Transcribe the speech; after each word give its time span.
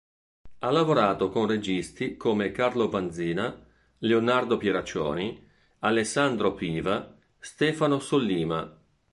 Ha 0.57 0.71
lavorato 0.71 1.29
con 1.29 1.45
registi 1.45 2.17
come 2.17 2.51
Carlo 2.51 2.89
Vanzina, 2.89 3.55
Leonardo 3.99 4.57
Pieraccioni, 4.57 5.47
Alessandro 5.77 6.55
Piva, 6.55 7.15
Stefano 7.37 7.99
Sollima. 7.99 8.79